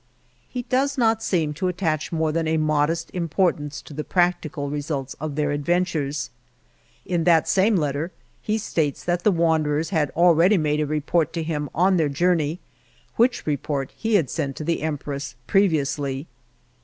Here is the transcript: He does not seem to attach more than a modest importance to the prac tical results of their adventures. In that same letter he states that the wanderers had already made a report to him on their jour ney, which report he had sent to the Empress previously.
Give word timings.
He 0.49 0.63
does 0.63 0.97
not 0.97 1.21
seem 1.21 1.53
to 1.53 1.67
attach 1.67 2.11
more 2.11 2.31
than 2.31 2.47
a 2.47 2.57
modest 2.57 3.11
importance 3.13 3.83
to 3.83 3.93
the 3.93 4.03
prac 4.03 4.41
tical 4.41 4.71
results 4.71 5.13
of 5.19 5.35
their 5.35 5.51
adventures. 5.51 6.31
In 7.05 7.23
that 7.25 7.47
same 7.47 7.75
letter 7.75 8.11
he 8.41 8.57
states 8.57 9.03
that 9.03 9.21
the 9.21 9.31
wanderers 9.31 9.91
had 9.91 10.09
already 10.15 10.57
made 10.57 10.79
a 10.81 10.87
report 10.87 11.31
to 11.33 11.43
him 11.43 11.69
on 11.75 11.97
their 11.97 12.09
jour 12.09 12.33
ney, 12.33 12.57
which 13.17 13.45
report 13.45 13.91
he 13.95 14.15
had 14.15 14.31
sent 14.31 14.55
to 14.55 14.63
the 14.63 14.81
Empress 14.81 15.35
previously. 15.45 16.25